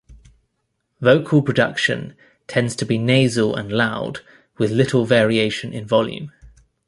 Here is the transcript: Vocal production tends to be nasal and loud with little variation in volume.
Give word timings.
Vocal 0.99 1.43
production 1.43 2.15
tends 2.47 2.75
to 2.75 2.87
be 2.87 2.97
nasal 2.97 3.55
and 3.55 3.71
loud 3.71 4.21
with 4.57 4.71
little 4.71 5.05
variation 5.05 5.73
in 5.73 5.85
volume. 5.85 6.31